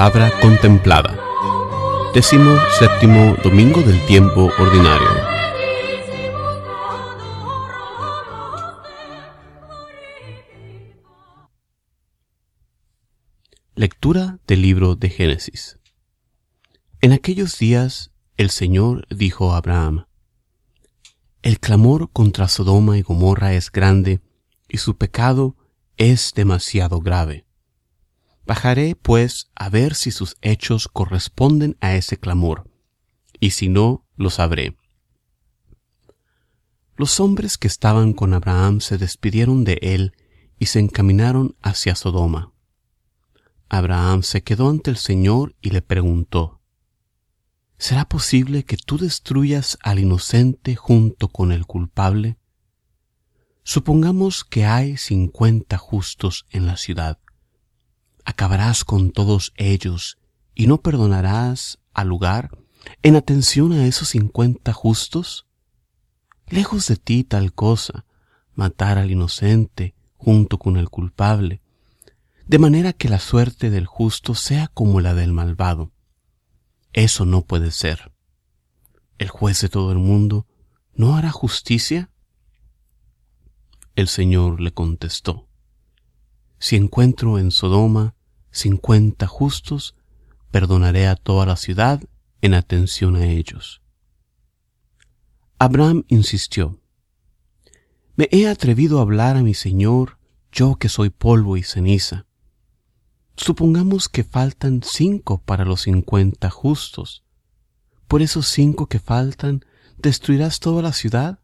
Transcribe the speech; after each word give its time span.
La 0.00 0.10
palabra 0.10 0.40
contemplada. 0.40 1.20
Décimo 2.14 2.56
séptimo 2.78 3.36
domingo 3.44 3.82
del 3.82 4.02
tiempo 4.06 4.50
ordinario. 4.58 5.08
Lectura 13.74 14.38
del 14.46 14.62
libro 14.62 14.96
de 14.96 15.10
Génesis. 15.10 15.78
En 17.02 17.12
aquellos 17.12 17.58
días 17.58 18.10
el 18.38 18.48
Señor 18.48 19.06
dijo 19.14 19.52
a 19.52 19.58
Abraham, 19.58 20.06
El 21.42 21.60
clamor 21.60 22.10
contra 22.10 22.48
Sodoma 22.48 22.96
y 22.96 23.02
Gomorra 23.02 23.52
es 23.52 23.70
grande, 23.70 24.22
y 24.66 24.78
su 24.78 24.96
pecado 24.96 25.56
es 25.98 26.32
demasiado 26.34 27.00
grave. 27.00 27.49
Bajaré, 28.46 28.96
pues, 28.96 29.50
a 29.54 29.68
ver 29.68 29.94
si 29.94 30.10
sus 30.10 30.36
hechos 30.40 30.88
corresponden 30.88 31.76
a 31.80 31.94
ese 31.94 32.18
clamor, 32.18 32.70
y 33.38 33.50
si 33.50 33.68
no, 33.68 34.06
lo 34.16 34.30
sabré. 34.30 34.76
Los 36.96 37.20
hombres 37.20 37.56
que 37.56 37.68
estaban 37.68 38.12
con 38.12 38.34
Abraham 38.34 38.80
se 38.80 38.98
despidieron 38.98 39.64
de 39.64 39.78
él 39.80 40.14
y 40.58 40.66
se 40.66 40.80
encaminaron 40.80 41.56
hacia 41.62 41.94
Sodoma. 41.94 42.52
Abraham 43.70 44.22
se 44.22 44.42
quedó 44.42 44.68
ante 44.68 44.90
el 44.90 44.96
Señor 44.96 45.54
y 45.60 45.70
le 45.70 45.80
preguntó, 45.80 46.60
¿Será 47.78 48.06
posible 48.06 48.64
que 48.64 48.76
tú 48.76 48.98
destruyas 48.98 49.78
al 49.82 50.00
inocente 50.00 50.76
junto 50.76 51.28
con 51.28 51.52
el 51.52 51.64
culpable? 51.64 52.36
Supongamos 53.62 54.44
que 54.44 54.66
hay 54.66 54.98
cincuenta 54.98 55.78
justos 55.78 56.46
en 56.50 56.66
la 56.66 56.76
ciudad. 56.76 57.18
¿Acabarás 58.24 58.84
con 58.84 59.10
todos 59.10 59.52
ellos 59.56 60.18
y 60.54 60.66
no 60.66 60.82
perdonarás 60.82 61.78
al 61.92 62.08
lugar 62.08 62.50
en 63.02 63.16
atención 63.16 63.72
a 63.72 63.86
esos 63.86 64.08
cincuenta 64.08 64.72
justos? 64.72 65.46
Lejos 66.48 66.86
de 66.88 66.96
ti 66.96 67.24
tal 67.24 67.52
cosa, 67.52 68.04
matar 68.54 68.98
al 68.98 69.10
inocente 69.10 69.94
junto 70.16 70.58
con 70.58 70.76
el 70.76 70.90
culpable, 70.90 71.62
de 72.46 72.58
manera 72.58 72.92
que 72.92 73.08
la 73.08 73.20
suerte 73.20 73.70
del 73.70 73.86
justo 73.86 74.34
sea 74.34 74.68
como 74.68 75.00
la 75.00 75.14
del 75.14 75.32
malvado. 75.32 75.92
Eso 76.92 77.24
no 77.24 77.42
puede 77.42 77.70
ser. 77.70 78.12
¿El 79.18 79.28
juez 79.28 79.60
de 79.60 79.68
todo 79.68 79.92
el 79.92 79.98
mundo 79.98 80.46
no 80.94 81.16
hará 81.16 81.30
justicia? 81.30 82.10
El 83.94 84.08
Señor 84.08 84.60
le 84.60 84.72
contestó, 84.72 85.49
Si 86.60 86.76
encuentro 86.76 87.38
en 87.38 87.50
Sodoma 87.50 88.14
cincuenta 88.50 89.26
justos, 89.26 89.96
perdonaré 90.50 91.06
a 91.06 91.16
toda 91.16 91.46
la 91.46 91.56
ciudad 91.56 92.02
en 92.42 92.52
atención 92.52 93.16
a 93.16 93.26
ellos. 93.26 93.80
Abraham 95.58 96.04
insistió, 96.08 96.78
Me 98.14 98.28
he 98.30 98.46
atrevido 98.46 98.98
a 98.98 99.02
hablar 99.02 99.38
a 99.38 99.42
mi 99.42 99.54
Señor, 99.54 100.18
yo 100.52 100.76
que 100.76 100.90
soy 100.90 101.08
polvo 101.08 101.56
y 101.56 101.62
ceniza. 101.62 102.26
Supongamos 103.36 104.10
que 104.10 104.22
faltan 104.22 104.82
cinco 104.82 105.42
para 105.42 105.64
los 105.64 105.82
cincuenta 105.82 106.50
justos. 106.50 107.24
¿Por 108.06 108.20
esos 108.20 108.48
cinco 108.48 108.86
que 108.86 108.98
faltan 108.98 109.64
destruirás 109.96 110.60
toda 110.60 110.82
la 110.82 110.92
ciudad? 110.92 111.40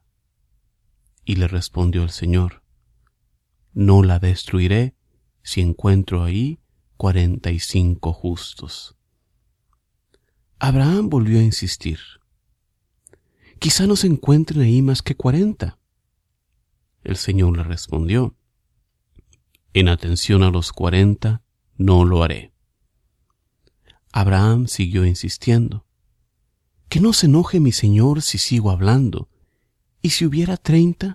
Y 1.25 1.37
le 1.37 1.49
respondió 1.49 2.03
el 2.03 2.11
Señor, 2.11 2.63
No 3.73 4.03
la 4.03 4.19
destruiré 4.19 4.96
si 5.47 5.61
encuentro 5.61 6.25
ahí 6.25 6.59
cuarenta 6.97 7.53
y 7.53 7.61
cinco 7.61 8.13
justos. 8.13 8.97
Abraham 10.59 11.09
volvió 11.09 11.39
a 11.39 11.43
insistir. 11.45 12.01
Quizá 13.61 13.87
no 13.87 13.95
se 13.95 14.09
encuentren 14.09 14.63
ahí 14.63 14.83
más 14.83 15.03
que 15.03 15.15
cuarenta. 15.15 15.79
El 17.05 17.17
Señor 17.17 17.57
le 17.57 17.63
respondió, 17.63 18.35
En 19.73 19.89
atención 19.89 20.43
a 20.43 20.51
los 20.51 20.73
cuarenta, 20.73 21.45
no 21.77 22.05
lo 22.05 22.25
haré. 22.25 22.53
Abraham 24.11 24.67
siguió 24.67 25.07
insistiendo, 25.07 25.87
Que 26.89 26.99
no 26.99 27.13
se 27.13 27.27
enoje 27.27 27.61
mi 27.61 27.71
Señor 27.71 28.21
si 28.21 28.39
sigo 28.39 28.73
hablando, 28.73 29.29
¿Y 30.03 30.11
si 30.11 30.27
hubiera 30.27 30.57
treinta? 30.57 31.15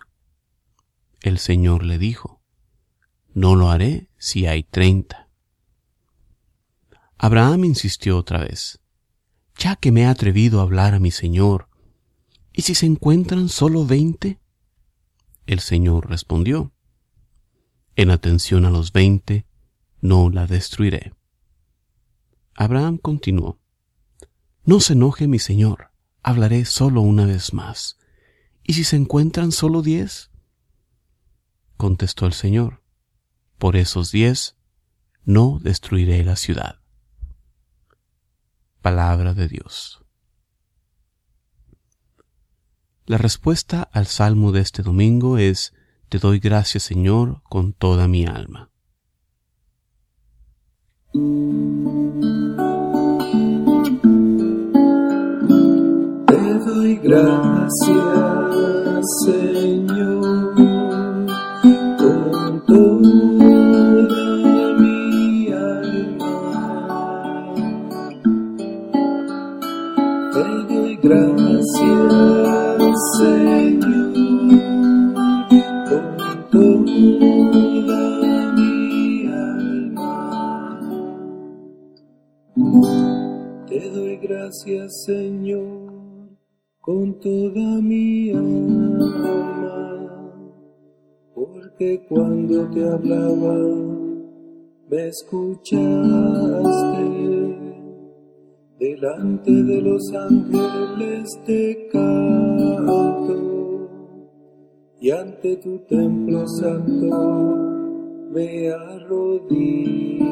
El 1.19 1.37
Señor 1.37 1.83
le 1.83 1.97
dijo, 1.97 2.41
No 3.33 3.57
lo 3.57 3.69
haré 3.69 4.07
si 4.21 4.45
hay 4.45 4.61
treinta. 4.61 5.29
Abraham 7.17 7.65
insistió 7.65 8.19
otra 8.19 8.41
vez, 8.41 8.79
Ya 9.57 9.75
que 9.75 9.91
me 9.91 10.03
he 10.03 10.05
atrevido 10.05 10.59
a 10.59 10.63
hablar 10.63 10.93
a 10.93 10.99
mi 10.99 11.09
Señor, 11.09 11.69
¿y 12.53 12.61
si 12.61 12.75
se 12.75 12.85
encuentran 12.85 13.49
solo 13.49 13.83
veinte? 13.83 14.39
El 15.47 15.59
Señor 15.59 16.07
respondió, 16.07 16.71
En 17.95 18.11
atención 18.11 18.65
a 18.65 18.69
los 18.69 18.93
veinte, 18.93 19.47
no 20.01 20.29
la 20.29 20.45
destruiré. 20.45 21.15
Abraham 22.53 22.99
continuó, 22.99 23.59
No 24.63 24.81
se 24.81 24.93
enoje 24.93 25.27
mi 25.27 25.39
Señor, 25.39 25.89
hablaré 26.21 26.65
solo 26.65 27.01
una 27.01 27.25
vez 27.25 27.53
más 27.53 27.97
¿Y 28.63 28.73
si 28.73 28.83
se 28.83 28.97
encuentran 28.97 29.51
solo 29.51 29.81
diez? 29.81 30.29
Contestó 31.77 32.27
el 32.27 32.33
Señor, 32.33 32.80
por 33.61 33.75
esos 33.75 34.11
diez 34.11 34.57
no 35.23 35.59
destruiré 35.61 36.23
la 36.23 36.35
ciudad. 36.35 36.79
Palabra 38.81 39.35
de 39.35 39.47
Dios. 39.47 40.03
La 43.05 43.19
respuesta 43.19 43.83
al 43.83 44.07
salmo 44.07 44.51
de 44.51 44.61
este 44.61 44.81
domingo 44.81 45.37
es, 45.37 45.75
Te 46.09 46.17
doy 46.17 46.39
gracias 46.39 46.81
Señor 46.81 47.43
con 47.43 47.73
toda 47.73 48.07
mi 48.07 48.25
alma. 48.25 48.71
Te 56.25 56.53
doy 56.65 56.95
gracias 56.95 58.01
Señor, 73.21 74.13
con 75.89 76.05
toda 76.51 78.03
mi 78.55 79.27
alma. 79.27 80.13
Te 83.67 83.79
doy 83.89 84.15
gracias, 84.17 84.87
Señor 85.05 85.81
con 86.81 87.19
toda 87.19 87.79
mi 87.79 88.31
alma, 88.31 89.07
porque 91.35 92.03
cuando 92.09 92.67
te 92.71 92.89
hablaba 92.89 93.55
me 94.89 95.07
escuchaste 95.09 95.85
delante 98.79 99.51
de 99.51 99.81
los 99.81 100.11
ángeles 100.11 101.39
te 101.45 101.87
canto 101.91 103.10
y 105.01 105.09
ante 105.09 105.57
tu 105.57 105.79
templo 105.79 106.47
santo 106.47 107.57
me 108.31 108.69
arrodillo. 108.69 110.29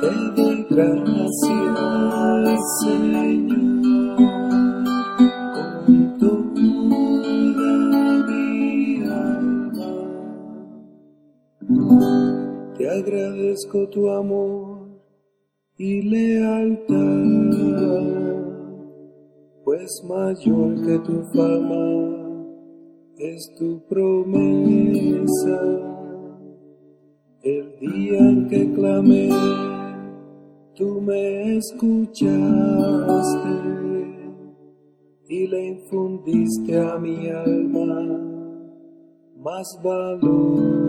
Te 0.00 0.10
doy 0.34 0.66
gracias, 0.68 1.30
Señor, 2.80 3.38
con 5.54 6.18
toda 6.18 6.60
mi 8.26 9.04
alma. 9.04 9.94
Te 12.76 12.90
agradezco 12.90 13.88
tu 13.90 14.10
amor 14.10 14.88
y 15.78 16.02
lealtad, 16.02 17.44
pues 19.74 20.04
mayor 20.04 20.74
que 20.86 20.98
tu 21.00 21.24
fama 21.32 21.86
es 23.18 23.52
tu 23.58 23.80
promesa. 23.88 25.60
El 27.42 27.76
día 27.80 28.18
en 28.20 28.46
que 28.48 28.72
clamé, 28.72 29.30
tú 30.76 31.00
me 31.00 31.56
escuchaste 31.56 32.34
y 35.28 35.46
le 35.48 35.66
infundiste 35.66 36.80
a 36.80 36.96
mi 36.96 37.28
alma 37.28 38.20
más 39.38 39.66
valor. 39.82 40.84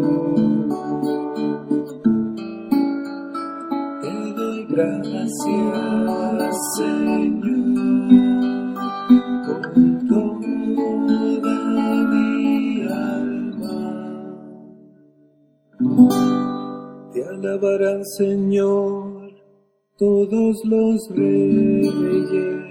gracias, 4.67 5.31
Señor, 5.45 6.41
alabarán, 17.45 18.03
Señor, 18.17 19.31
todos 19.97 20.55
los 20.65 21.09
reyes, 21.15 22.65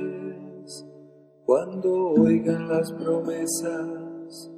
cuando 1.47 2.11
oigan 2.21 2.69
las 2.69 2.93
promesas 2.93 4.51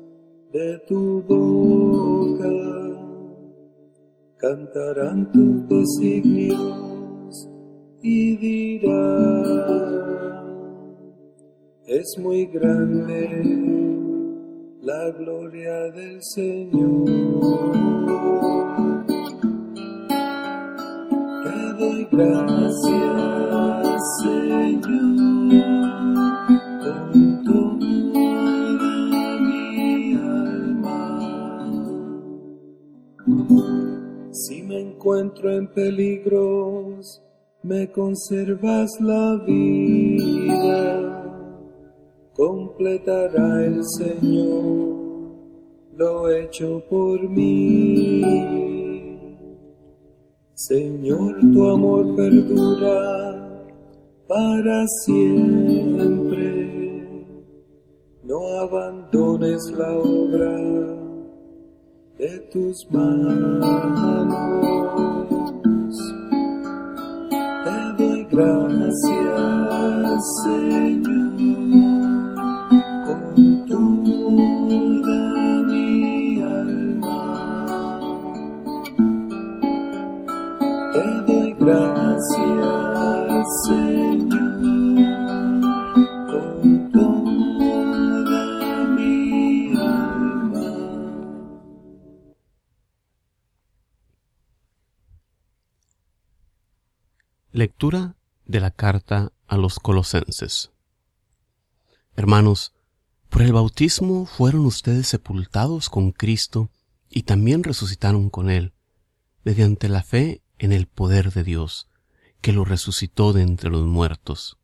de 0.53 0.79
tu 0.89 1.23
boca 1.23 2.49
cantarán 4.39 5.31
tus 5.33 5.69
designios 5.69 7.49
y 8.03 8.37
dirán, 8.37 8.97
es 11.87 12.17
muy 12.19 12.47
grande 12.47 13.67
la 14.81 15.11
gloria 15.11 15.91
del 15.93 16.23
Señor. 16.23 17.07
Gracias, 22.11 23.93
Señor, 24.23 25.62
con 26.82 27.44
toda 27.44 27.87
alma. 30.44 30.99
Si 34.32 34.62
me 34.62 34.79
encuentro 34.81 35.50
en 35.50 35.67
peligros, 35.73 37.23
me 37.62 37.91
conservas 37.91 39.00
la 39.00 39.37
vida. 39.47 41.23
Completará 42.35 43.64
el 43.64 43.82
Señor 43.85 45.06
lo 45.97 46.31
hecho 46.31 46.82
por 46.91 47.29
mí. 47.29 48.75
Señor, 50.56 51.38
tu 51.53 51.69
amor 51.69 52.17
perdura 52.17 53.61
para 54.26 54.87
siempre. 55.05 56.47
No 58.25 58.61
abandones 58.61 59.70
la 59.76 59.93
obra 59.93 60.56
de 62.19 62.38
tus 62.50 62.91
manos. 62.91 63.67
Te 67.64 68.03
doy 68.03 68.25
gracias, 68.31 68.97
Señor, 70.43 71.37
Lectura 97.67 98.15
de 98.45 98.61
la 98.61 98.71
carta 98.71 99.33
a 99.49 99.57
los 99.57 99.81
colosenses. 99.81 100.71
Hermanos, 102.15 102.73
por 103.29 103.43
el 103.43 103.53
bautismo 103.53 104.25
fueron 104.25 104.67
ustedes 104.67 105.09
sepultados 105.09 105.91
con 105.91 106.13
Cristo 106.13 106.71
y 107.11 107.25
también 107.25 107.65
resucitaron 107.65 108.31
con 108.31 108.51
Él, 108.51 108.73
mediante 109.43 109.89
la 109.89 110.05
fe 110.05 110.43
en 110.59 110.71
el 110.71 110.87
poder 110.87 111.33
de 111.33 111.43
Dios, 111.43 111.89
que 112.41 112.53
lo 112.53 112.65
resucitó 112.65 113.33
de 113.33 113.43
entre 113.43 113.69
los 113.69 113.85
muertos. 113.85 114.59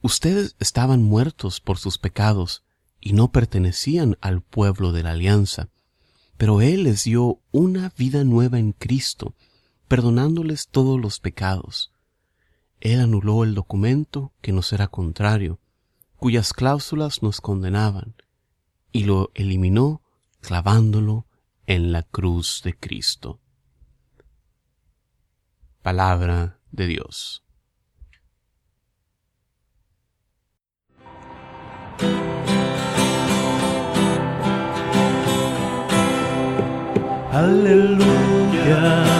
Ustedes 0.00 0.54
estaban 0.60 1.02
muertos 1.02 1.60
por 1.60 1.76
sus 1.76 1.98
pecados 1.98 2.62
y 3.00 3.14
no 3.14 3.32
pertenecían 3.32 4.16
al 4.20 4.42
pueblo 4.42 4.92
de 4.92 5.02
la 5.02 5.10
alianza, 5.10 5.70
pero 6.36 6.60
Él 6.60 6.84
les 6.84 7.02
dio 7.02 7.40
una 7.50 7.92
vida 7.98 8.22
nueva 8.22 8.60
en 8.60 8.70
Cristo, 8.70 9.34
perdonándoles 9.88 10.68
todos 10.68 11.00
los 11.00 11.18
pecados. 11.18 11.91
Él 12.84 12.98
anuló 13.00 13.44
el 13.44 13.54
documento 13.54 14.32
que 14.40 14.50
nos 14.50 14.72
era 14.72 14.88
contrario, 14.88 15.60
cuyas 16.16 16.52
cláusulas 16.52 17.22
nos 17.22 17.40
condenaban, 17.40 18.16
y 18.90 19.04
lo 19.04 19.30
eliminó 19.34 20.02
clavándolo 20.40 21.28
en 21.66 21.92
la 21.92 22.02
cruz 22.02 22.60
de 22.64 22.74
Cristo. 22.74 23.38
Palabra 25.80 26.58
de 26.72 26.86
Dios. 26.88 27.44
Aleluya, 37.30 39.11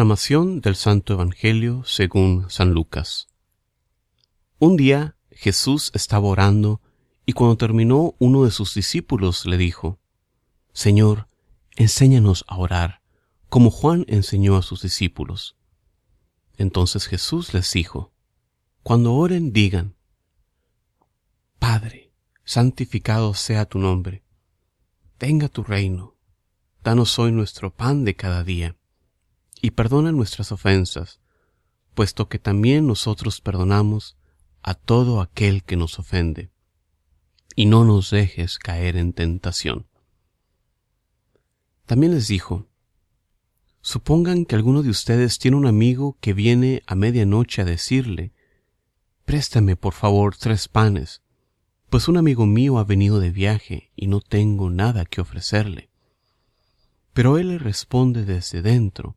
Proclamación 0.00 0.62
del 0.62 0.76
Santo 0.76 1.12
Evangelio 1.12 1.82
según 1.84 2.48
San 2.48 2.72
Lucas. 2.72 3.28
Un 4.58 4.78
día 4.78 5.18
Jesús 5.30 5.90
estaba 5.92 6.26
orando 6.26 6.80
y 7.26 7.34
cuando 7.34 7.58
terminó 7.58 8.14
uno 8.18 8.44
de 8.44 8.50
sus 8.50 8.72
discípulos 8.72 9.44
le 9.44 9.58
dijo, 9.58 9.98
Señor, 10.72 11.28
enséñanos 11.76 12.46
a 12.48 12.56
orar, 12.56 13.02
como 13.50 13.70
Juan 13.70 14.06
enseñó 14.08 14.56
a 14.56 14.62
sus 14.62 14.80
discípulos. 14.80 15.58
Entonces 16.56 17.06
Jesús 17.06 17.52
les 17.52 17.70
dijo, 17.70 18.14
Cuando 18.82 19.12
oren 19.12 19.52
digan, 19.52 19.96
Padre, 21.58 22.10
santificado 22.42 23.34
sea 23.34 23.66
tu 23.66 23.78
nombre, 23.78 24.24
venga 25.18 25.50
tu 25.50 25.62
reino, 25.62 26.16
danos 26.82 27.18
hoy 27.18 27.32
nuestro 27.32 27.70
pan 27.70 28.06
de 28.06 28.16
cada 28.16 28.44
día 28.44 28.79
y 29.60 29.72
perdona 29.72 30.12
nuestras 30.12 30.52
ofensas, 30.52 31.20
puesto 31.94 32.28
que 32.28 32.38
también 32.38 32.86
nosotros 32.86 33.40
perdonamos 33.40 34.16
a 34.62 34.74
todo 34.74 35.20
aquel 35.20 35.64
que 35.64 35.76
nos 35.76 35.98
ofende. 35.98 36.50
Y 37.56 37.66
no 37.66 37.84
nos 37.84 38.10
dejes 38.10 38.58
caer 38.58 38.96
en 38.96 39.12
tentación. 39.12 39.86
También 41.86 42.14
les 42.14 42.28
dijo, 42.28 42.68
Supongan 43.82 44.44
que 44.44 44.54
alguno 44.54 44.82
de 44.82 44.90
ustedes 44.90 45.38
tiene 45.38 45.56
un 45.56 45.66
amigo 45.66 46.16
que 46.20 46.34
viene 46.34 46.82
a 46.86 46.94
medianoche 46.94 47.62
a 47.62 47.64
decirle, 47.64 48.32
Préstame 49.24 49.76
por 49.76 49.94
favor 49.94 50.36
tres 50.36 50.68
panes, 50.68 51.22
pues 51.88 52.06
un 52.06 52.16
amigo 52.16 52.46
mío 52.46 52.78
ha 52.78 52.84
venido 52.84 53.20
de 53.20 53.30
viaje 53.30 53.90
y 53.96 54.06
no 54.06 54.20
tengo 54.20 54.70
nada 54.70 55.04
que 55.04 55.20
ofrecerle. 55.20 55.90
Pero 57.12 57.38
él 57.38 57.48
le 57.48 57.58
responde 57.58 58.24
desde 58.24 58.62
dentro, 58.62 59.16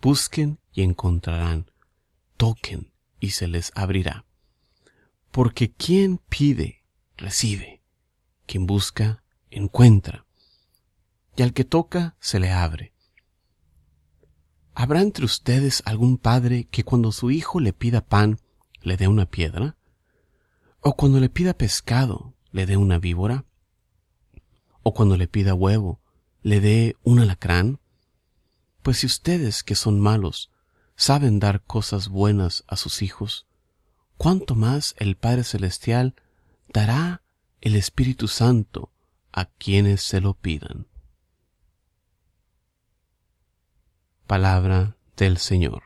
busquen 0.00 0.58
y 0.72 0.82
encontrarán, 0.82 1.70
toquen 2.36 2.92
y 3.20 3.30
se 3.30 3.48
les 3.48 3.72
abrirá. 3.74 4.24
Porque 5.30 5.72
quien 5.72 6.18
pide, 6.18 6.84
recibe, 7.16 7.82
quien 8.46 8.66
busca, 8.66 9.22
encuentra, 9.50 10.26
y 11.36 11.42
al 11.42 11.52
que 11.52 11.64
toca, 11.64 12.16
se 12.20 12.40
le 12.40 12.50
abre. 12.50 12.94
¿Habrá 14.74 15.00
entre 15.00 15.24
ustedes 15.24 15.82
algún 15.86 16.18
padre 16.18 16.68
que 16.70 16.84
cuando 16.84 17.12
su 17.12 17.30
hijo 17.30 17.60
le 17.60 17.72
pida 17.72 18.02
pan, 18.02 18.38
le 18.82 18.96
dé 18.96 19.08
una 19.08 19.26
piedra? 19.26 19.76
¿O 20.80 20.96
cuando 20.96 21.18
le 21.18 21.28
pida 21.28 21.54
pescado, 21.54 22.34
le 22.52 22.66
dé 22.66 22.76
una 22.76 22.98
víbora? 22.98 23.46
¿O 24.82 24.94
cuando 24.94 25.16
le 25.16 25.28
pida 25.28 25.54
huevo, 25.54 26.00
le 26.42 26.60
dé 26.60 26.96
un 27.02 27.20
alacrán? 27.20 27.80
Pues 28.86 28.98
si 28.98 29.06
ustedes, 29.06 29.64
que 29.64 29.74
son 29.74 29.98
malos, 29.98 30.52
saben 30.94 31.40
dar 31.40 31.60
cosas 31.60 32.08
buenas 32.08 32.62
a 32.68 32.76
sus 32.76 33.02
hijos, 33.02 33.44
¿cuánto 34.16 34.54
más 34.54 34.94
el 34.98 35.16
Padre 35.16 35.42
Celestial 35.42 36.14
dará 36.72 37.20
el 37.60 37.74
Espíritu 37.74 38.28
Santo 38.28 38.92
a 39.32 39.46
quienes 39.46 40.02
se 40.02 40.20
lo 40.20 40.34
pidan? 40.34 40.86
Palabra 44.28 44.96
del 45.16 45.38
Señor. 45.38 45.82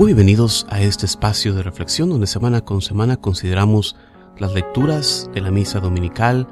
Muy 0.00 0.14
bienvenidos 0.14 0.66
a 0.70 0.80
este 0.80 1.04
espacio 1.04 1.52
de 1.52 1.62
reflexión 1.62 2.08
donde 2.08 2.26
semana 2.26 2.62
con 2.62 2.80
semana 2.80 3.18
consideramos 3.18 3.96
las 4.38 4.54
lecturas 4.54 5.28
de 5.34 5.42
la 5.42 5.50
misa 5.50 5.78
dominical 5.78 6.48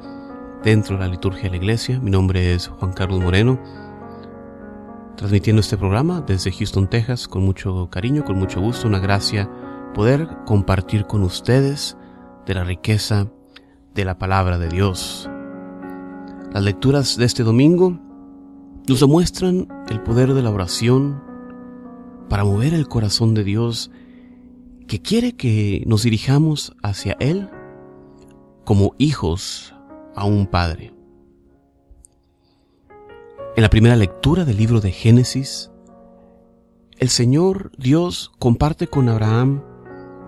dentro 0.63 0.97
de 0.97 1.05
la 1.05 1.09
liturgia 1.09 1.45
de 1.45 1.51
la 1.53 1.57
iglesia. 1.57 1.99
Mi 1.99 2.11
nombre 2.11 2.53
es 2.53 2.69
Juan 2.69 2.93
Carlos 2.93 3.23
Moreno, 3.23 3.59
transmitiendo 5.17 5.61
este 5.61 5.79
programa 5.79 6.21
desde 6.21 6.53
Houston, 6.53 6.91
Texas, 6.91 7.27
con 7.27 7.43
mucho 7.43 7.89
cariño, 7.89 8.23
con 8.23 8.39
mucho 8.39 8.61
gusto, 8.61 8.87
una 8.87 8.99
gracia 8.99 9.51
poder 9.95 10.29
compartir 10.45 11.07
con 11.07 11.23
ustedes 11.23 11.97
de 12.45 12.53
la 12.53 12.65
riqueza 12.65 13.29
de 13.95 14.05
la 14.05 14.19
palabra 14.19 14.59
de 14.59 14.69
Dios. 14.69 15.27
Las 16.53 16.65
lecturas 16.65 17.17
de 17.17 17.25
este 17.25 17.45
domingo 17.45 17.99
nos 18.87 19.01
demuestran 19.01 19.69
el 19.89 20.03
poder 20.03 20.35
de 20.35 20.43
la 20.43 20.51
oración, 20.51 21.28
para 22.29 22.45
mover 22.45 22.75
el 22.75 22.89
corazón 22.89 23.35
de 23.35 23.45
Dios 23.45 23.91
que 24.87 25.01
quiere 25.01 25.35
que 25.35 25.83
nos 25.87 26.03
dirijamos 26.03 26.75
hacia 26.83 27.17
Él 27.21 27.51
como 28.65 28.95
hijos 28.99 29.75
a 30.15 30.25
un 30.25 30.47
Padre. 30.47 30.95
En 33.57 33.63
la 33.63 33.71
primera 33.71 33.97
lectura 33.97 34.45
del 34.45 34.57
libro 34.57 34.81
de 34.81 34.93
Génesis, 34.93 35.71
el 36.99 37.09
Señor 37.09 37.73
Dios 37.77 38.33
comparte 38.39 38.87
con 38.87 39.09
Abraham 39.09 39.63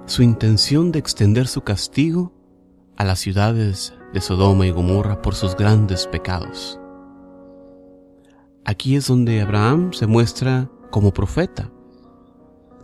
su 0.07 0.23
intención 0.23 0.93
de 0.93 0.99
extender 0.99 1.47
su 1.47 1.63
castigo 1.63 2.33
a 2.97 3.05
las 3.05 3.19
ciudades 3.19 3.95
de 4.13 4.21
Sodoma 4.21 4.67
y 4.67 4.71
Gomorra 4.71 5.23
por 5.23 5.35
sus 5.35 5.57
grandes 5.57 6.07
pecados. 6.07 6.79
Aquí 8.65 8.97
es 8.97 9.07
donde 9.07 9.41
Abraham 9.41 9.93
se 9.93 10.07
muestra 10.07 10.71
como 10.91 11.13
profeta 11.13 11.71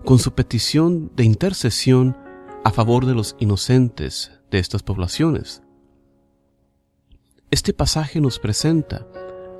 con 0.07 0.21
su 0.21 0.35
petición 0.35 1.11
de 1.17 1.25
intercesión 1.25 2.17
a 2.65 2.71
favor 2.71 3.07
de 3.07 3.15
los 3.15 3.35
inocentes 3.41 4.31
de 4.53 4.61
estas 4.61 4.85
poblaciones. 4.85 5.65
Este 7.51 7.73
pasaje 7.73 8.21
nos 8.21 8.39
presenta, 8.39 9.05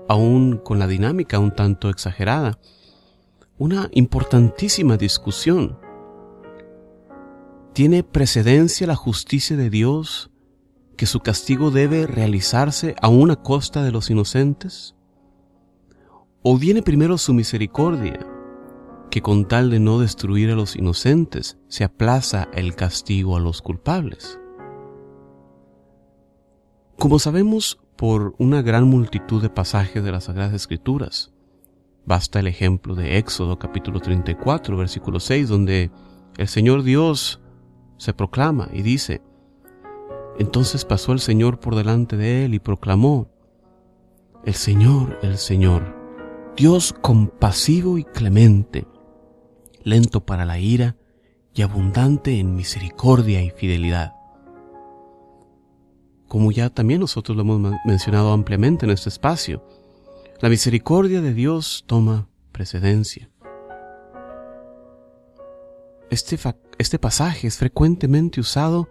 aún 0.09 0.59
con 0.59 0.79
la 0.79 0.87
dinámica 0.87 1.41
un 1.41 1.53
tanto 1.53 1.91
exagerada, 1.91 2.61
una 3.59 3.91
importantísima 3.91 4.97
discusión. 4.97 5.81
¿Tiene 7.73 8.05
precedencia 8.05 8.87
la 8.87 8.95
justicia 8.95 9.57
de 9.57 9.69
Dios 9.69 10.31
que 10.97 11.07
su 11.07 11.19
castigo 11.19 11.73
debe 11.73 12.07
realizarse 12.07 12.95
a 13.03 13.09
costa 13.43 13.83
de 13.83 13.91
los 13.91 14.11
inocentes? 14.11 14.95
¿O 16.43 16.57
viene 16.57 16.83
primero 16.83 17.19
su 17.19 17.35
misericordia 17.35 18.36
que 19.11 19.23
con 19.23 19.47
tal 19.47 19.71
de 19.71 19.81
no 19.81 19.99
destruir 19.99 20.51
a 20.51 20.55
los 20.55 20.77
inocentes 20.77 21.59
se 21.69 21.85
aplaza 21.85 22.49
el 22.53 22.75
castigo 22.75 23.37
a 23.37 23.41
los 23.41 23.63
culpables. 23.63 24.39
Como 26.99 27.19
sabemos 27.19 27.79
por 27.97 28.35
una 28.39 28.63
gran 28.63 28.85
multitud 28.85 29.43
de 29.43 29.51
pasajes 29.51 30.03
de 30.03 30.13
las 30.13 30.25
Sagradas 30.25 30.55
Escrituras, 30.55 31.33
basta 32.05 32.41
el 32.41 32.47
ejemplo 32.47 32.95
de 32.95 33.19
Éxodo 33.19 33.59
capítulo 33.59 34.01
34 34.01 34.77
versículo 34.77 35.21
6 35.21 35.49
donde 35.49 35.91
el 36.37 36.49
Señor 36.49 36.83
Dios 36.83 37.41
se 37.97 38.13
proclama 38.13 38.69
y 38.73 38.83
dice, 38.83 39.23
entonces 40.39 40.85
pasó 40.85 41.13
el 41.13 41.21
Señor 41.21 41.61
por 41.61 41.75
delante 41.75 42.17
de 42.17 42.45
él 42.45 42.55
y 42.55 42.59
proclamó, 42.59 43.31
el 44.45 44.55
Señor, 44.55 45.19
el 45.23 45.39
Señor, 45.39 45.97
Dios 46.57 46.95
compasivo 47.01 47.99
y 47.99 48.05
clemente, 48.05 48.87
lento 49.87 50.27
para 50.27 50.45
la 50.45 50.59
ira 50.59 50.97
y 51.55 51.63
abundante 51.63 52.41
en 52.41 52.57
misericordia 52.57 53.41
y 53.41 53.51
fidelidad. 53.51 54.15
Como 56.27 56.51
ya 56.51 56.71
también 56.71 56.99
nosotros 56.99 57.37
lo 57.37 57.43
hemos 57.45 57.73
mencionado 57.85 58.33
ampliamente 58.33 58.85
en 58.85 58.91
este 58.91 59.09
espacio, 59.09 59.65
la 60.41 60.49
misericordia 60.49 61.21
de 61.21 61.33
Dios 61.33 61.85
toma 61.87 62.29
precedencia. 62.51 63.31
Este, 66.11 66.37
este 66.79 66.99
pasaje 66.99 67.47
es 67.47 67.57
frecuentemente 67.57 68.41
usado 68.41 68.89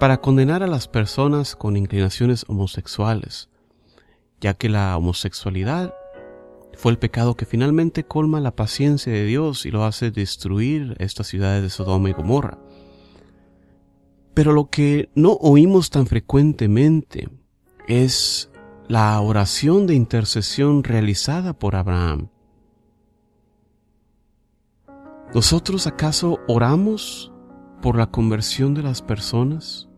para 0.00 0.20
condenar 0.20 0.64
a 0.64 0.66
las 0.66 0.88
personas 0.88 1.54
con 1.54 1.76
inclinaciones 1.76 2.44
homosexuales, 2.48 3.50
ya 4.40 4.54
que 4.54 4.68
la 4.68 4.96
homosexualidad 4.96 5.94
fue 6.78 6.92
el 6.92 6.98
pecado 6.98 7.34
que 7.34 7.44
finalmente 7.44 8.04
colma 8.04 8.38
la 8.38 8.54
paciencia 8.54 9.12
de 9.12 9.24
Dios 9.24 9.66
y 9.66 9.72
lo 9.72 9.82
hace 9.82 10.12
destruir 10.12 10.94
estas 11.00 11.26
ciudades 11.26 11.60
de 11.60 11.70
Sodoma 11.70 12.10
y 12.10 12.12
Gomorra. 12.12 12.56
Pero 14.32 14.52
lo 14.52 14.70
que 14.70 15.10
no 15.16 15.32
oímos 15.32 15.90
tan 15.90 16.06
frecuentemente 16.06 17.28
es 17.88 18.52
la 18.86 19.20
oración 19.20 19.88
de 19.88 19.96
intercesión 19.96 20.84
realizada 20.84 21.52
por 21.52 21.74
Abraham. 21.74 22.28
¿Nosotros 25.34 25.88
acaso 25.88 26.38
oramos 26.46 27.32
por 27.82 27.96
la 27.96 28.12
conversión 28.12 28.74
de 28.74 28.84
las 28.84 29.02
personas? 29.02 29.88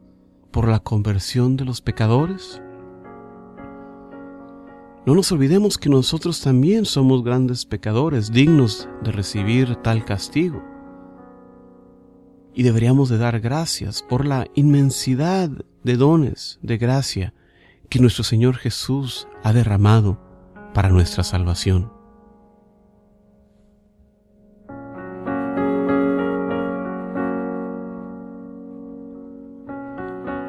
¿Por 0.51 0.67
la 0.67 0.79
conversión 0.79 1.59
de 1.59 1.67
los 1.67 1.83
pecadores? 1.83 2.63
No 5.07 5.15
nos 5.15 5.33
olvidemos 5.33 5.79
que 5.79 5.89
nosotros 5.89 6.43
también 6.43 6.85
somos 6.85 7.25
grandes 7.25 7.65
pecadores, 7.65 8.31
dignos 8.31 8.87
de 9.03 9.13
recibir 9.13 9.77
tal 9.77 10.05
castigo. 10.05 10.63
Y 12.53 12.65
deberíamos 12.65 13.09
de 13.09 13.17
dar 13.17 13.41
gracias 13.41 14.03
por 14.03 14.27
la 14.27 14.47
inmensidad 14.55 15.49
de 15.85 15.97
dones 15.97 16.59
de 16.61 16.77
gracia 16.77 17.33
que 17.89 17.99
nuestro 17.99 18.25
Señor 18.25 18.57
Jesús 18.57 19.27
ha 19.43 19.55
derramado 19.55 20.21
para 20.75 20.91
nuestra 20.91 21.25
salvación. 21.25 21.91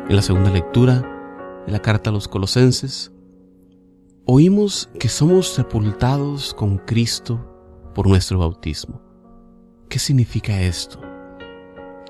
En 0.09 0.15
la 0.17 0.21
segunda 0.21 0.51
lectura 0.51 1.63
de 1.65 1.71
la 1.71 1.79
carta 1.79 2.09
a 2.09 2.13
los 2.13 2.27
Colosenses, 2.27 3.13
oímos 4.25 4.89
que 4.99 5.09
somos 5.09 5.47
sepultados 5.47 6.53
con 6.53 6.77
Cristo 6.77 7.91
por 7.95 8.07
nuestro 8.07 8.39
bautismo. 8.39 9.01
¿Qué 9.89 9.99
significa 9.99 10.61
esto? 10.61 11.01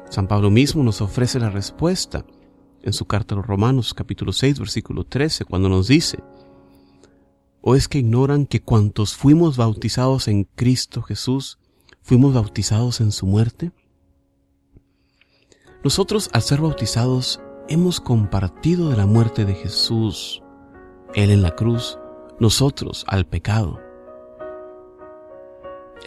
San 0.10 0.28
Pablo 0.28 0.52
mismo 0.52 0.84
nos 0.84 1.02
ofrece 1.02 1.40
la 1.40 1.50
respuesta 1.50 2.26
en 2.84 2.94
su 2.94 3.06
carta 3.06 3.34
a 3.34 3.38
los 3.38 3.48
Romanos 3.48 3.94
capítulo 3.94 4.34
6 4.34 4.60
versículo 4.60 5.06
13 5.06 5.46
cuando 5.46 5.70
nos 5.70 5.88
dice, 5.88 6.22
¿o 7.62 7.76
es 7.76 7.88
que 7.88 8.00
ignoran 8.00 8.46
que 8.46 8.62
cuantos 8.62 9.16
fuimos 9.16 9.56
bautizados 9.56 10.28
en 10.28 10.44
Cristo 10.44 11.02
Jesús, 11.02 11.60
fuimos 12.02 12.34
bautizados 12.34 13.00
en 13.00 13.12
su 13.12 13.26
muerte? 13.26 13.72
Nosotros 15.84 16.30
al 16.34 16.42
ser 16.42 16.62
bautizados 16.62 17.40
hemos 17.70 18.02
compartido 18.02 18.90
de 18.90 18.98
la 18.98 19.06
muerte 19.06 19.46
de 19.46 19.56
Jesús, 19.56 20.44
Él 21.16 21.32
en 21.32 21.42
la 21.42 21.56
cruz, 21.56 21.98
nosotros 22.42 23.06
al 23.08 23.28
pecado. 23.28 23.80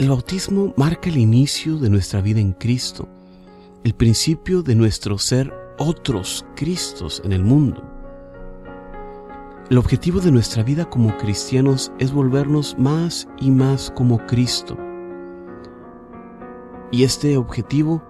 El 0.01 0.09
bautismo 0.09 0.75
marca 0.77 1.09
el 1.09 1.17
inicio 1.17 1.79
de 1.79 1.89
nuestra 1.89 2.21
vida 2.21 2.41
en 2.41 2.55
Cristo, 2.55 3.09
el 3.85 3.95
principio 3.95 4.65
de 4.65 4.75
nuestro 4.75 5.17
ser 5.17 5.55
otros 5.79 6.45
Cristos 6.57 7.23
en 7.25 7.33
el 7.33 7.45
mundo. 7.45 7.85
El 9.71 9.79
objetivo 9.79 10.19
de 10.19 10.33
nuestra 10.33 10.65
vida 10.65 10.91
como 10.91 11.17
cristianos 11.19 11.93
es 12.01 12.13
volvernos 12.13 12.77
más 12.81 13.29
y 13.41 13.53
más 13.53 13.93
como 13.93 14.19
Cristo. 14.27 14.77
Y 16.91 17.05
este 17.05 17.37
objetivo 17.37 18.03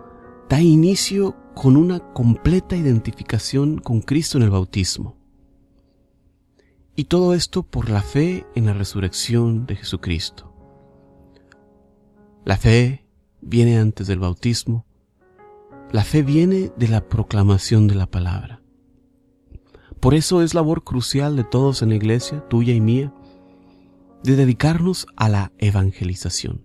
da 0.48 0.62
inicio 0.62 1.36
con 1.54 1.76
una 1.76 2.00
completa 2.14 2.74
identificación 2.74 3.76
con 3.76 4.00
Cristo 4.00 4.38
en 4.38 4.44
el 4.44 4.50
bautismo. 4.50 5.23
Y 6.96 7.04
todo 7.04 7.34
esto 7.34 7.64
por 7.64 7.90
la 7.90 8.02
fe 8.02 8.46
en 8.54 8.66
la 8.66 8.72
resurrección 8.72 9.66
de 9.66 9.76
Jesucristo. 9.76 10.52
La 12.44 12.56
fe 12.56 13.04
viene 13.40 13.78
antes 13.78 14.06
del 14.06 14.20
bautismo. 14.20 14.86
La 15.90 16.04
fe 16.04 16.22
viene 16.22 16.70
de 16.76 16.88
la 16.88 17.08
proclamación 17.08 17.88
de 17.88 17.96
la 17.96 18.06
palabra. 18.06 18.62
Por 19.98 20.14
eso 20.14 20.42
es 20.42 20.54
labor 20.54 20.84
crucial 20.84 21.34
de 21.34 21.44
todos 21.44 21.82
en 21.82 21.88
la 21.88 21.94
iglesia, 21.96 22.46
tuya 22.48 22.74
y 22.74 22.80
mía, 22.80 23.12
de 24.22 24.36
dedicarnos 24.36 25.06
a 25.16 25.28
la 25.28 25.52
evangelización. 25.58 26.64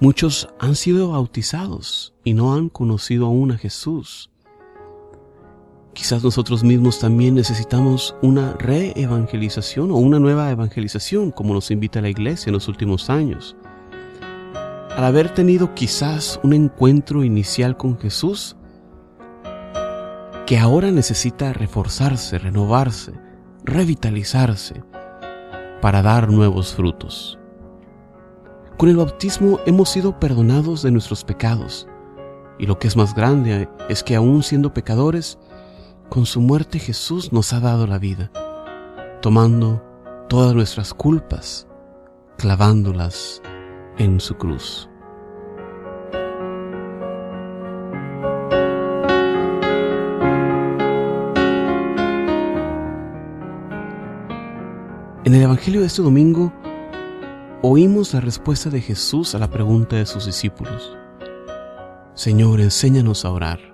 Muchos 0.00 0.48
han 0.58 0.76
sido 0.76 1.10
bautizados 1.10 2.14
y 2.24 2.34
no 2.34 2.54
han 2.54 2.68
conocido 2.68 3.26
aún 3.26 3.52
a 3.52 3.58
Jesús. 3.58 4.29
Quizás 5.92 6.22
nosotros 6.22 6.62
mismos 6.62 7.00
también 7.00 7.34
necesitamos 7.34 8.14
una 8.22 8.52
re-evangelización 8.54 9.90
o 9.90 9.96
una 9.96 10.20
nueva 10.20 10.50
evangelización, 10.50 11.30
como 11.32 11.52
nos 11.52 11.70
invita 11.70 12.00
la 12.00 12.08
iglesia 12.08 12.50
en 12.50 12.54
los 12.54 12.68
últimos 12.68 13.10
años. 13.10 13.56
Al 14.96 15.04
haber 15.04 15.34
tenido 15.34 15.74
quizás 15.74 16.38
un 16.42 16.52
encuentro 16.52 17.24
inicial 17.24 17.76
con 17.76 17.98
Jesús, 17.98 18.56
que 20.46 20.58
ahora 20.58 20.90
necesita 20.90 21.52
reforzarse, 21.52 22.38
renovarse, 22.38 23.12
revitalizarse 23.64 24.82
para 25.80 26.02
dar 26.02 26.30
nuevos 26.30 26.74
frutos. 26.74 27.38
Con 28.76 28.88
el 28.88 28.96
bautismo 28.96 29.60
hemos 29.66 29.90
sido 29.90 30.18
perdonados 30.18 30.82
de 30.82 30.90
nuestros 30.90 31.24
pecados, 31.24 31.86
y 32.58 32.66
lo 32.66 32.78
que 32.78 32.88
es 32.88 32.96
más 32.96 33.14
grande 33.14 33.68
es 33.88 34.02
que 34.02 34.16
aún 34.16 34.42
siendo 34.42 34.74
pecadores, 34.74 35.38
con 36.10 36.26
su 36.26 36.40
muerte 36.40 36.80
Jesús 36.80 37.32
nos 37.32 37.52
ha 37.52 37.60
dado 37.60 37.86
la 37.86 37.98
vida, 37.98 38.32
tomando 39.22 39.80
todas 40.28 40.54
nuestras 40.54 40.92
culpas, 40.92 41.68
clavándolas 42.36 43.40
en 43.96 44.18
su 44.18 44.34
cruz. 44.34 44.88
En 55.24 55.34
el 55.36 55.42
Evangelio 55.42 55.80
de 55.80 55.86
este 55.86 56.02
domingo 56.02 56.52
oímos 57.62 58.14
la 58.14 58.20
respuesta 58.20 58.68
de 58.68 58.80
Jesús 58.80 59.36
a 59.36 59.38
la 59.38 59.48
pregunta 59.48 59.94
de 59.94 60.06
sus 60.06 60.26
discípulos. 60.26 60.96
Señor, 62.14 62.60
enséñanos 62.60 63.24
a 63.24 63.30
orar. 63.30 63.69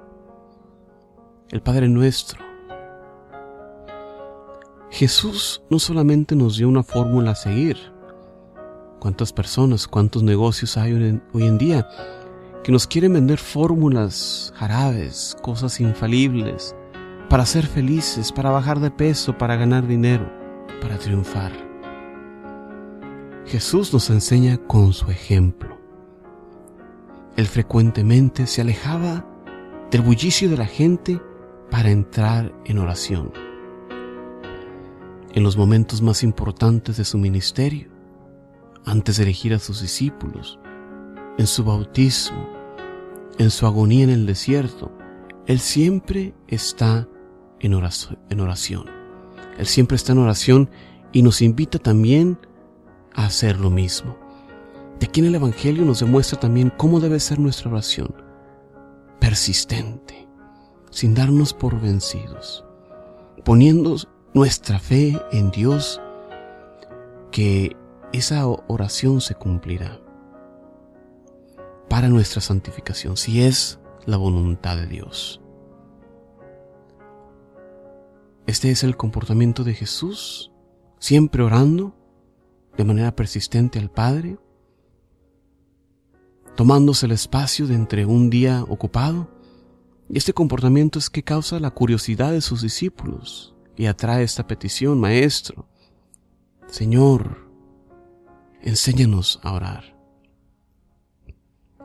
El 1.50 1.60
Padre 1.60 1.88
nuestro. 1.88 2.44
Jesús 4.90 5.62
no 5.70 5.78
solamente 5.78 6.34
nos 6.34 6.56
dio 6.56 6.68
una 6.68 6.82
fórmula 6.82 7.32
a 7.32 7.36
seguir. 7.36 7.76
¿Cuántas 8.98 9.32
personas, 9.32 9.86
cuántos 9.86 10.22
negocios 10.22 10.76
hay 10.76 11.20
hoy 11.32 11.44
en 11.44 11.58
día 11.58 11.88
que 12.64 12.72
nos 12.72 12.86
quieren 12.86 13.12
vender 13.12 13.38
fórmulas, 13.38 14.52
jarabes, 14.56 15.36
cosas 15.42 15.80
infalibles 15.80 16.74
para 17.28 17.46
ser 17.46 17.66
felices, 17.66 18.32
para 18.32 18.50
bajar 18.50 18.80
de 18.80 18.90
peso, 18.90 19.36
para 19.36 19.56
ganar 19.56 19.86
dinero? 19.86 20.36
para 20.80 20.98
triunfar. 20.98 21.52
Jesús 23.46 23.92
nos 23.92 24.10
enseña 24.10 24.58
con 24.58 24.92
su 24.92 25.10
ejemplo. 25.10 25.76
Él 27.36 27.46
frecuentemente 27.46 28.46
se 28.46 28.62
alejaba 28.62 29.24
del 29.90 30.02
bullicio 30.02 30.48
de 30.50 30.56
la 30.56 30.66
gente 30.66 31.20
para 31.70 31.90
entrar 31.90 32.54
en 32.64 32.78
oración. 32.78 33.32
En 35.32 35.42
los 35.42 35.56
momentos 35.56 36.00
más 36.00 36.22
importantes 36.22 36.96
de 36.96 37.04
su 37.04 37.18
ministerio, 37.18 37.90
antes 38.84 39.16
de 39.16 39.24
elegir 39.24 39.52
a 39.52 39.58
sus 39.58 39.82
discípulos, 39.82 40.58
en 41.38 41.46
su 41.46 41.64
bautismo, 41.64 42.48
en 43.38 43.50
su 43.50 43.66
agonía 43.66 44.04
en 44.04 44.10
el 44.10 44.26
desierto, 44.26 44.90
Él 45.46 45.58
siempre 45.58 46.34
está 46.48 47.08
en 47.60 47.74
oración. 47.74 48.86
Él 49.58 49.66
siempre 49.66 49.96
está 49.96 50.12
en 50.12 50.18
oración 50.18 50.70
y 51.12 51.22
nos 51.22 51.42
invita 51.42 51.78
también 51.78 52.38
a 53.14 53.26
hacer 53.26 53.58
lo 53.58 53.70
mismo. 53.70 54.16
De 55.00 55.06
aquí 55.06 55.20
en 55.20 55.26
el 55.26 55.34
Evangelio 55.34 55.84
nos 55.84 56.00
demuestra 56.00 56.40
también 56.40 56.72
cómo 56.76 57.00
debe 57.00 57.20
ser 57.20 57.38
nuestra 57.38 57.70
oración. 57.70 58.14
Persistente, 59.20 60.25
sin 60.96 61.14
darnos 61.14 61.52
por 61.52 61.78
vencidos, 61.78 62.64
poniendo 63.44 63.96
nuestra 64.32 64.78
fe 64.78 65.20
en 65.30 65.50
Dios, 65.50 66.00
que 67.30 67.76
esa 68.14 68.46
oración 68.46 69.20
se 69.20 69.34
cumplirá 69.34 70.00
para 71.90 72.08
nuestra 72.08 72.40
santificación, 72.40 73.18
si 73.18 73.42
es 73.42 73.78
la 74.06 74.16
voluntad 74.16 74.78
de 74.78 74.86
Dios. 74.86 75.42
Este 78.46 78.70
es 78.70 78.82
el 78.82 78.96
comportamiento 78.96 79.64
de 79.64 79.74
Jesús, 79.74 80.50
siempre 80.98 81.42
orando 81.42 81.94
de 82.78 82.84
manera 82.84 83.14
persistente 83.14 83.78
al 83.78 83.90
Padre, 83.90 84.38
tomándose 86.54 87.04
el 87.04 87.12
espacio 87.12 87.66
de 87.66 87.74
entre 87.74 88.06
un 88.06 88.30
día 88.30 88.64
ocupado. 88.66 89.35
Y 90.08 90.18
este 90.18 90.32
comportamiento 90.32 90.98
es 90.98 91.10
que 91.10 91.22
causa 91.22 91.58
la 91.58 91.70
curiosidad 91.70 92.32
de 92.32 92.40
sus 92.40 92.62
discípulos 92.62 93.54
y 93.76 93.86
atrae 93.86 94.22
esta 94.22 94.46
petición, 94.46 95.00
Maestro, 95.00 95.68
Señor, 96.68 97.48
enséñanos 98.62 99.40
a 99.42 99.52
orar. 99.52 99.96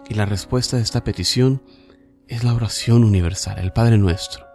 Y 0.10 0.13
la 0.13 0.25
respuesta 0.25 0.77
de 0.77 0.84
esta 0.84 1.03
petición 1.03 1.63
es 2.27 2.43
la 2.43 2.53
oración 2.53 3.03
universal, 3.03 3.60
el 3.60 3.73
Padre 3.73 3.97
nuestro. 3.97 4.45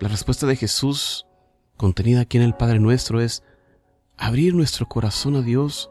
La 0.00 0.08
respuesta 0.08 0.46
de 0.46 0.56
Jesús, 0.56 1.26
contenida 1.76 2.22
aquí 2.22 2.38
en 2.38 2.44
el 2.44 2.54
Padre 2.54 2.78
Nuestro, 2.78 3.20
es 3.20 3.42
abrir 4.16 4.54
nuestro 4.54 4.88
corazón 4.88 5.36
a 5.36 5.42
Dios 5.42 5.90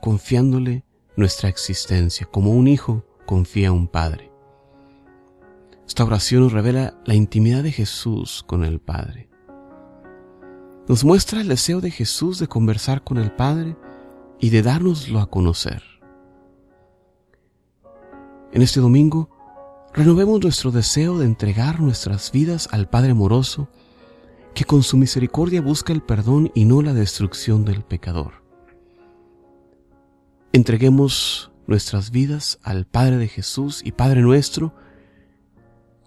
confiándole 0.00 0.84
nuestra 1.16 1.48
existencia, 1.48 2.26
como 2.26 2.50
un 2.50 2.68
hijo 2.68 3.04
confía 3.24 3.68
a 3.68 3.72
un 3.72 3.88
padre. 3.88 4.30
Esta 5.86 6.04
oración 6.04 6.42
nos 6.42 6.52
revela 6.52 6.94
la 7.04 7.14
intimidad 7.14 7.62
de 7.62 7.72
Jesús 7.72 8.42
con 8.46 8.64
el 8.64 8.80
Padre. 8.80 9.30
Nos 10.88 11.04
muestra 11.04 11.40
el 11.40 11.48
deseo 11.48 11.80
de 11.80 11.90
Jesús 11.90 12.38
de 12.38 12.48
conversar 12.48 13.04
con 13.04 13.18
el 13.18 13.32
Padre 13.32 13.76
y 14.40 14.50
de 14.50 14.62
dárnoslo 14.62 15.20
a 15.20 15.30
conocer. 15.30 15.82
En 18.52 18.62
este 18.62 18.80
domingo 18.80 19.30
renovemos 19.92 20.42
nuestro 20.42 20.70
deseo 20.70 21.18
de 21.18 21.26
entregar 21.26 21.80
nuestras 21.80 22.32
vidas 22.32 22.68
al 22.72 22.88
Padre 22.88 23.12
amoroso, 23.12 23.68
que 24.54 24.64
con 24.64 24.82
su 24.82 24.96
misericordia 24.96 25.60
busca 25.60 25.92
el 25.92 26.02
perdón 26.02 26.50
y 26.54 26.64
no 26.64 26.82
la 26.82 26.94
destrucción 26.94 27.64
del 27.64 27.82
pecador. 27.82 28.42
Entreguemos 30.52 31.52
nuestras 31.66 32.10
vidas 32.10 32.58
al 32.62 32.86
Padre 32.86 33.18
de 33.18 33.28
Jesús 33.28 33.82
y 33.84 33.92
Padre 33.92 34.22
nuestro, 34.22 34.74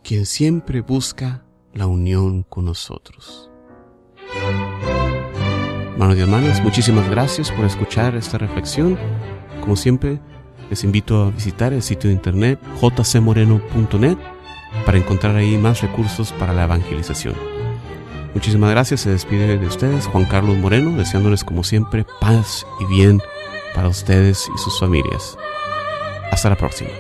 quien 0.04 0.26
siempre 0.26 0.82
busca 0.82 1.44
la 1.74 1.88
unión 1.88 2.44
con 2.44 2.66
nosotros. 2.66 3.50
Hermanos 5.94 6.18
y 6.18 6.22
hermanas, 6.22 6.64
muchísimas 6.64 7.10
gracias 7.10 7.52
por 7.52 7.66
escuchar 7.66 8.16
esta 8.16 8.38
reflexión. 8.38 8.98
Como 9.62 9.76
siempre, 9.76 10.20
les 10.70 10.84
invito 10.84 11.24
a 11.24 11.32
visitar 11.32 11.74
el 11.74 11.82
sitio 11.82 12.10
de 12.10 12.16
internet 12.16 12.60
jcmoreno.net 12.80 14.18
para 14.86 14.98
encontrar 14.98 15.36
ahí 15.36 15.58
más 15.58 15.82
recursos 15.82 16.32
para 16.34 16.54
la 16.54 16.64
evangelización. 16.64 17.36
Muchísimas 18.34 18.70
gracias, 18.70 19.02
se 19.02 19.10
despide 19.10 19.58
de 19.58 19.68
ustedes 19.68 20.06
Juan 20.06 20.26
Carlos 20.26 20.58
Moreno, 20.58 20.96
deseándoles 20.98 21.44
como 21.44 21.64
siempre 21.64 22.06
paz 22.22 22.66
y 22.80 22.86
bien 22.86 23.20
para 23.74 23.90
ustedes 23.90 24.48
y 24.54 24.58
sus 24.58 24.80
familias. 24.80 25.38
Hasta 26.32 26.50
la 26.50 26.56
próxima. 26.56 26.92